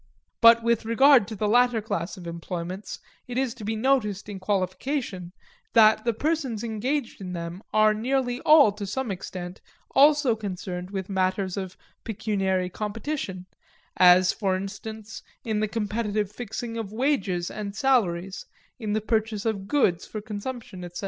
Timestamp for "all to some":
8.41-9.11